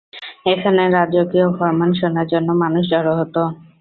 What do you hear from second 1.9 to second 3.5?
শোনার জন্য মানুষ জড়ো হত।